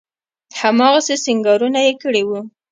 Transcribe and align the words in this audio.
هماغسې 0.59 1.15
سينګارونه 1.23 1.79
يې 1.85 1.93
کړي 2.01 2.23
وو. 2.25 2.39